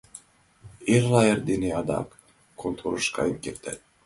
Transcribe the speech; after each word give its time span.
—Эрла 0.93 1.21
эрдене 1.31 1.69
адак 1.79 2.09
конторыш 2.59 3.07
каен 3.15 3.37
кертат. 3.43 3.79